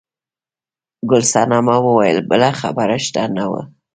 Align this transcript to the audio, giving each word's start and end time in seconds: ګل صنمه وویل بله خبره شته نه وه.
ګل 1.09 1.23
صنمه 1.31 1.75
وویل 1.85 2.17
بله 2.29 2.49
خبره 2.61 2.97
شته 3.05 3.21
نه 3.35 3.45
وه. 3.51 3.61